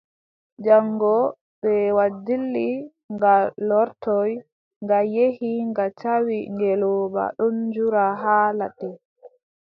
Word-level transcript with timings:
Jaŋngo 0.65 1.13
mbeewa 1.57 2.05
dilli, 2.25 2.69
nga 3.13 3.33
lortoy, 3.67 4.31
nga 4.83 4.97
yehi 5.15 5.51
nga 5.69 5.85
tawi 6.01 6.37
ngeelooba 6.55 7.23
ɗon 7.37 7.55
dura 7.73 8.05
haa 8.21 8.49
ladde. 8.59 8.89